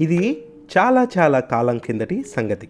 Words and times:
ఇది 0.00 0.42
చాలా 0.78 1.08
చాలా 1.18 1.40
కాలం 1.40 1.78
కిందటి 1.78 2.24
సంగతి. 2.36 2.68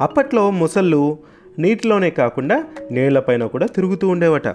అప్పట్లో 0.00 0.50
ముసళ్ళు 0.50 1.18
నీటిలోనే 1.58 2.10
కాకుండా 2.10 2.64
నేలపైన 2.90 3.46
కూడా 3.46 3.66
తిరుగుతూ 3.66 4.08
ఉండేవట. 4.08 4.48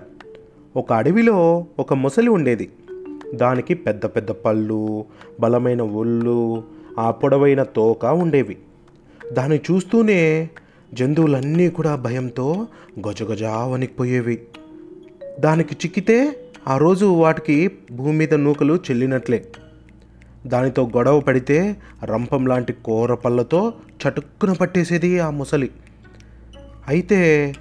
ఒక 0.75 0.93
అడవిలో 0.93 1.65
ఒక 1.79 1.93
ముసలి 1.93 2.29
ఉండేది. 2.29 2.69
దానికి 3.33 3.73
పెద్ద 3.73 4.05
పెద్ద 4.05 4.31
పళ్ళు 4.31 5.05
బలమైన 5.39 5.81
ఒళ్ళు 5.81 6.63
ఆ 6.99 7.11
పొడవైన 7.11 7.63
తోక 7.63 8.05
ఉండేవి. 8.05 8.57
దాన్ని 9.33 9.57
చూస్తూనే 9.71 10.49
జంతువులన్నీ 10.93 11.69
కూడా 11.69 11.95
భయంతో 11.95 12.67
గజగజా 13.07 13.65
వణికిపోయేవి. 13.65 14.41
దానికి 15.39 15.75
చిక్కితే 15.75 16.37
ఆ 16.67 16.77
రోజు 16.77 17.05
వాటికి 17.05 17.71
భూమి 17.91 18.17
మీద 18.17 18.33
నూకలు 18.33 18.73
చెల్లినట్లే. 18.73 19.45
దానితో 20.47 20.91
గొడవ 20.97 21.19
పడితే 21.19 21.77
రంపం 22.03 22.45
లాంటి 22.45 22.73
కూర 22.73 23.13
పళ్ళతో 23.13 23.73
చటుక్కున 23.97 24.53
పట్టేసేది 24.53 25.19
ఆ 25.19 25.29
ముసలి. 25.29 25.69
అయితే 26.87 27.53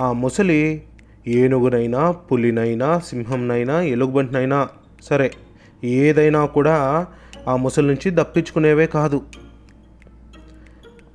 ఆ 0.00 0.12
ముసలి 0.12 0.82
ఏనుగునైనా 1.26 2.10
పులినైనా 2.10 2.98
సింహంనైనా 2.98 3.80
ఎలుగుబంటినైనా 3.80 4.68
సరే 5.02 5.30
ఏదైనా 5.84 6.46
కూడా 6.46 7.06
ఆ 7.48 7.56
ముసలి 7.56 7.86
నుంచి 7.86 8.10
దప్పించుకునేవే 8.10 8.86
కాదు. 8.86 9.22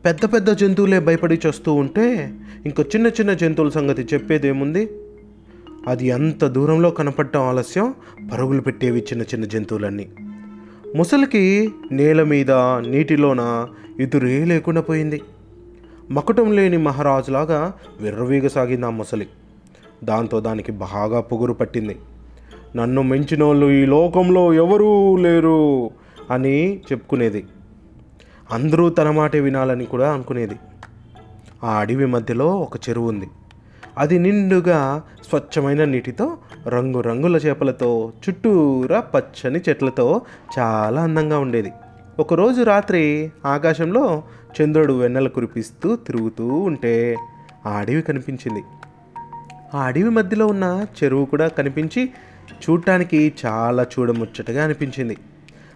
పెద్ద 0.05 0.25
పెద్ద 0.25 0.49
జంతువులే 0.49 0.99
భయపడి 0.99 1.41
చేస్తూ 1.45 1.73
ఉంటే 1.73 2.33
ఇంకో 2.65 2.83
చిన్న 2.83 3.07
చిన్న 3.07 3.33
జంతువుల 3.33 3.69
సంగతి 3.69 4.07
చెప్పేదేముంది? 4.13 4.89
అది 5.87 6.07
ఎంత 6.07 6.45
దూరంలో 6.45 6.91
కనపడటం 6.91 7.41
ఆలస్యం? 7.41 7.93
పరుగులు 8.33 8.61
పెట్టేవి 8.61 8.99
చిన్న 8.99 9.23
చిన్న 9.23 9.45
జంతువులన్నీ. 9.45 10.07
ముసలికి 10.95 11.73
నేల 11.91 12.23
మీద 12.23 12.51
నీటిలోన 12.87 13.67
ఎదురే 13.99 14.45
లేకుండా 14.45 14.81
పోయింది. 14.81 15.21
మకుటం 16.11 16.51
లేని 16.51 16.77
మహారాజులాగా 16.77 17.73
విర్రవీగసాగింది 18.01 18.85
ఆ 18.85 18.89
ముసలి. 18.89 19.27
దాంతో 20.03 20.39
దానికి 20.39 20.71
బాగా 20.71 21.21
పొగురు 21.21 21.53
పట్టింది. 21.53 21.97
నన్ను 22.75 23.01
మించినోళ్ళు 23.01 23.71
ఈ 23.71 23.85
లోకంలో 23.85 24.53
ఎవరూ 24.53 25.17
లేరు 25.17 25.89
అని 26.31 26.77
చెప్పుకునేది. 26.77 27.45
అందరూ 28.51 28.89
తన 28.89 29.09
మాటే 29.09 29.39
వినాలని 29.39 29.85
కూడా 29.85 30.13
అనుకునేది. 30.13 30.55
ఆ 31.63 31.71
అడవి 31.79 32.05
మధ్యలో 32.05 32.59
ఒక 32.59 32.89
చెరువు 32.89 33.09
ఉంది. 33.09 33.27
అది 33.97 34.19
నిండుగా 34.19 35.03
స్వచ్ఛమైన 35.29 35.85
నీటితో 35.85 36.37
రంగురంగుల 36.67 37.35
చేపలతో 37.35 38.11
చుట్టూరా 38.29 38.99
పచ్చని 38.99 39.61
చెట్లతో 39.69 40.21
చాలా 40.59 41.03
అందంగా 41.03 41.39
ఉండేది. 41.39 41.71
ఒకరోజు 42.19 42.61
రాత్రి 42.61 43.31
ఆకాశంలో 43.45 44.23
చంద్రుడు 44.61 44.93
వెన్నెల 44.93 45.27
కురిపిస్తూ 45.27 45.95
తిరుగుతూ 45.95 46.47
ఉంటే 46.47 47.17
ఆ 47.65 47.69
అడవి 47.69 48.01
కనిపించింది. 48.01 48.63
ఆ 49.73 49.81
అడవి 49.81 50.09
మధ్యలో 50.09 50.47
ఉన్న 50.47 50.85
చెరువు 51.03 51.25
కూడా 51.25 51.47
కనిపించి 51.47 52.09
చూడటానికి 52.63 53.33
చాలా 53.45 53.83
చూడముచ్చటగా 53.83 54.63
అనిపించింది. 54.63 55.17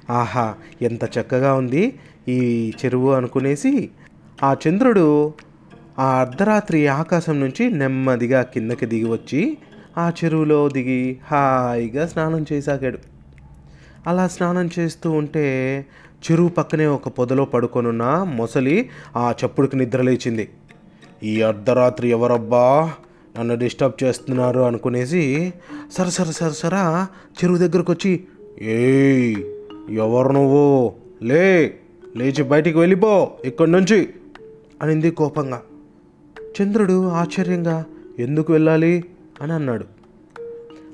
ఆహా 0.09 0.53
ఎంత 0.81 1.03
చక్కగా 1.03 1.53
ఉంది 1.53 1.99
ఈ 2.27 2.71
చెరువు 2.85 3.11
అనుకునేసి 3.11 3.89
ఆ 4.43 4.55
చంద్రుడు 4.67 5.33
ఆ 5.99 6.19
అర్ధరాత్రి 6.19 6.87
ఆకాశం 6.87 7.39
నుంచి 7.39 7.69
నెమ్మదిగా 7.69 8.41
కిందకి 8.41 8.85
దిగి 8.85 9.05
వచ్చి 9.05 9.57
ఆ 9.97 10.11
చెరువులో 10.17 10.69
దిగి 10.69 11.17
హాయిగా 11.27 12.07
స్నానం 12.07 12.45
చేసాగాడు 12.53 12.99
అలా 14.07 14.27
స్నానం 14.27 14.69
చేస్తూ 14.79 15.11
ఉంటే 15.11 15.45
చెరువు 16.23 16.49
పక్కనే 16.49 16.85
ఒక 16.85 17.09
పొదలో 17.09 17.45
పడుకొనున్న 17.45 18.03
మొసలి 18.35 18.89
ఆ 19.15 19.33
చప్పుడుకి 19.45 19.75
నిద్రలేచింది 19.75 20.49
ఈ 21.23 21.41
అర్ధరాత్రి 21.41 22.09
ఎవరబ్బా 22.09 22.93
నన్ను 23.37 23.55
డిస్టర్బ్ 23.55 24.03
చేస్తున్నారు 24.03 24.59
అనుకునేసి 24.59 25.53
సరసర 25.91 26.31
సరసరా 26.31 27.07
చెరువు 27.33 27.57
దగ్గరకు 27.57 27.91
వచ్చి 27.91 28.23
ఏయ్ 28.61 29.35
ఎవరు 29.97 30.31
నువ్వు? 30.31 30.93
లే 31.23 31.45
లేచి 32.17 32.43
బయటికి 32.43 32.77
వెళ్ళిపో 32.77 33.31
ఇక్కడి 33.45 33.71
నుంచి 33.71 34.09
అనింది 34.81 35.11
కోపంగా. 35.11 35.61
చంద్రుడు 36.61 37.09
ఆశ్చర్యంగా 37.09 37.85
ఎందుకు 38.19 38.53
వెళ్ళాలి? 38.53 39.03
అని 39.41 39.53
అన్నాడు. 39.53 39.85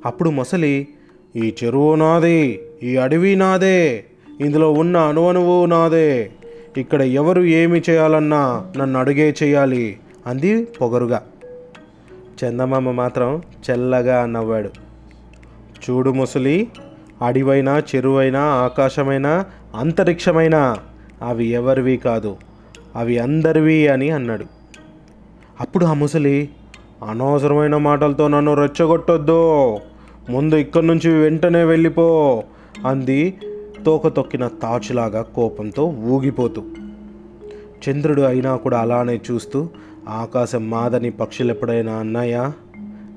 అప్పుడు 0.06 0.30
మొసలి 0.30 0.88
ఈ 1.36 1.56
చెరువు 1.64 1.96
నాది 1.96 2.60
ఈ 2.84 2.96
అడవి 2.96 3.36
నాదే 3.36 4.06
ఇందులో 4.42 4.72
ఉన్న 4.72 4.98
అణువణువు 4.98 5.66
నాదే 5.66 6.32
ఇక్కడ 6.78 7.02
ఎవరు 7.02 7.42
ఏమి 7.42 7.82
చేయాలన్నా 7.90 8.72
నన్ను 8.78 9.00
అడుగే 9.00 9.36
చేయాలి 9.44 9.98
అంది 10.28 10.66
పొగరుగా. 10.66 11.24
చందమామ 12.44 12.92
మాత్రం 12.92 13.42
చల్లగా 13.72 14.26
నవ్వాడు. 14.26 14.70
చూడు 15.90 16.10
ముసలి 16.10 16.68
అడివైనా 17.22 17.80
చెరువైనా 17.80 18.42
ఆకాశమైనా 18.42 19.46
అంతరిక్షమైనా 19.76 20.78
అవి 21.22 21.46
ఎవరివి 21.46 21.98
కాదు 21.98 22.38
అవి 22.96 23.20
అందరివి 23.20 23.88
అని 23.88 24.10
అన్నాడు. 24.10 24.46
అప్పుడు 25.62 25.86
ఆ 25.86 25.94
ముసలి 25.94 26.50
అనవసరమైన 27.10 27.78
మాటలతో 27.78 28.28
నన్ను 28.28 28.54
రెచ్చగొట్టొద్దు. 28.54 29.78
ముందు 30.30 30.56
ఇక్కడి 30.56 30.88
నుంచి 30.88 31.22
వెంటనే 31.22 31.64
వెళ్ళిపో 31.64 32.44
అంది 32.86 33.38
తోక 33.86 34.08
తొక్కిన 34.08 34.48
తాచులాగా 34.48 35.22
కోపంతో 35.22 35.86
ఊగిపోతూ. 35.86 36.64
చంద్రుడు 37.90 38.22
అయినా 38.22 38.56
కూడా 38.56 38.80
అలానే 38.80 39.22
చూస్తూ 39.32 39.70
ఆకాశం 40.10 40.70
మాదని 40.70 41.10
పక్షులు 41.10 41.52
ఎప్పుడైనా 41.52 41.94
అన్నాయా? 41.94 42.52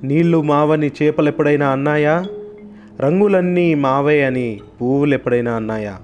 నీళ్ళు 0.03 0.43
మావని 0.43 0.91
చేపలు 1.03 1.28
ఎప్పుడైనా 1.28 1.69
అన్నాయా? 1.69 2.25
రంగులన్నీ 3.00 3.75
మావే 3.75 4.22
అని 4.22 4.60
పువ్వులు 4.82 5.15
ఎప్పుడైనా 5.15 5.53
అన్నాయా? 5.53 5.98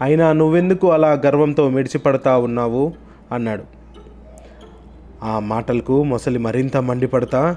అయినా 0.00 0.32
నువ్వెందుకు 0.32 0.90
అలా 0.90 1.22
గర్వంతో 1.26 1.70
మెడిచిపడతా 1.70 2.36
ఉన్నావు? 2.36 2.92
అన్నాడు. 3.32 3.77
ఆ 5.22 5.38
మాటలకు 5.38 6.02
మొసలి 6.02 6.38
మరింత 6.38 6.76
మండిపడతా. 6.76 7.56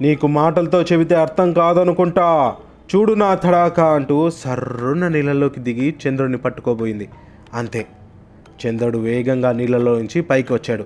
నీకు 0.00 0.26
మాటలతో 0.26 0.82
చెబితే 0.82 1.14
అర్థం 1.14 1.52
కాదనుకుంటా. 1.52 2.54
చూడు 2.94 3.12
నా 3.12 3.34
తడాకా 3.34 3.84
అంటూ 3.84 4.30
సర్రున 4.30 5.08
నీళ్ళలోకి 5.08 5.60
దిగి 5.60 5.94
చంద్రుడిని 6.08 6.38
పట్టుకోబోయింది. 6.38 7.08
అంతే. 7.54 7.86
చంద్రుడు 8.66 8.98
వేగంగా 8.98 9.52
నీళ్ళలో 9.52 9.98
నుంచి 9.98 10.22
పైకి 10.22 10.52
వచ్చాడు. 10.52 10.84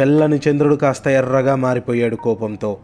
చల్లని 0.00 0.40
చంద్రుడు 0.48 0.74
కాస్త 0.74 1.08
ఎర్రగా 1.08 1.54
మారిపోయాడు 1.54 2.16
కోపంతో. 2.16 2.76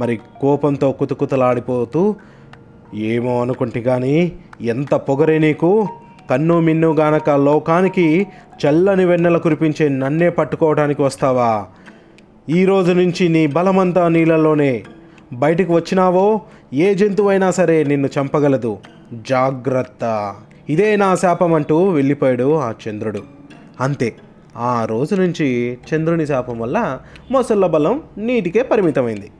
మరి 0.00 0.18
కోపంతో 0.40 0.92
కుతుకుతలాడిపోతూ 0.92 2.14
ఏమో 2.94 3.42
అనుకుంటే 3.42 3.82
కానీ 3.82 4.32
ఎంత 4.60 4.94
పొగరే 4.94 5.38
నీకు? 5.38 5.88
కన్ను 6.30 6.60
మిన్ను 6.60 6.92
గానక 6.92 7.30
లోకానికి 7.30 8.26
చల్లని 8.66 9.04
వెన్నెల 9.04 9.36
కురిపించే 9.36 9.88
నన్నే 9.88 10.28
పట్టుకోవడానికి 10.28 11.02
వస్తావా? 11.02 11.66
ఈ 12.48 12.64
రోజు 12.64 12.92
నుంచి 12.92 13.28
నీ 13.28 13.46
బలమంతా 13.46 14.08
నీళ్ళలోనే 14.08 14.82
బయటకు 15.32 15.74
వచ్చినావో 15.74 16.40
ఏ 16.74 16.94
జంతువైనా 16.94 17.50
సరే 17.50 17.84
నిన్ను 17.84 18.08
చంపగలదు. 18.18 18.78
జాగ్రత్త. 19.30 20.34
ఇదే 20.68 20.96
నా 20.96 21.14
శాపం 21.14 21.54
అంటూ 21.54 21.88
వెళ్ళిపోయాడు 21.88 22.54
ఆ 22.54 22.72
చంద్రుడు. 22.88 23.22
అంతే. 23.80 24.14
ఆ 24.56 24.84
రోజు 24.84 25.14
నుంచి 25.14 25.78
చంద్రుని 25.94 26.26
శాపం 26.26 26.58
వల్ల 26.58 26.98
మొసళ్ళ 27.30 27.66
బలం 27.66 28.02
నీటికే 28.18 28.62
పరిమితమైంది. 28.62 29.30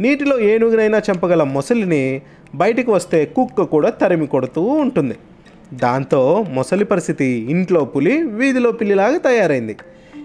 నీటిలో 0.00 0.38
ఏనుగునైనా 0.38 0.98
చంపగల 0.98 1.42
మొసలిని 1.42 2.22
బయటికి 2.54 2.90
వస్తే 2.90 3.24
కుక్క 3.24 3.62
కూడా 3.62 3.90
తరిమి 3.90 4.26
కొడుతూ 4.26 4.62
ఉంటుంది. 4.62 5.14
దాంతో 5.74 6.44
మొసలి 6.52 6.84
పరిస్థితి 6.84 7.24
ఇంట్లో 7.24 7.84
పులి 7.84 8.22
వీధిలో 8.22 8.72
పిల్లిలాగా 8.72 9.18
తయారైంది. 9.18 9.76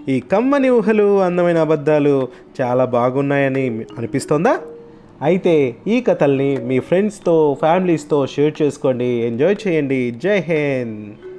ఈ 0.08 0.20
కమ్మని 0.20 0.70
ఊహలు 0.70 1.20
అందమైన 1.20 1.58
అబద్ధాలు 1.58 2.28
చాలా 2.60 2.84
బాగున్నాయని 2.84 3.84
అనిపిస్తోందా? 3.98 4.58
అయితే 5.22 5.76
ఈ 5.86 6.00
కథల్ని 6.00 6.56
మీ 6.56 6.78
ఫ్రెండ్స్తో 6.78 7.56
ఫ్యామిలీస్తో 7.60 8.26
షేర్ 8.26 8.62
చేసుకోండి. 8.62 9.04
ఎంజాయ్ 9.04 9.56
చేయండి. 9.68 10.10
జై 10.10 10.38
హింద్. 10.38 11.31